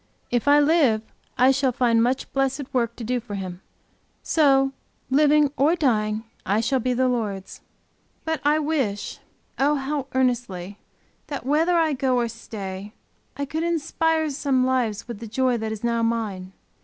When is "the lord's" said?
6.95-7.61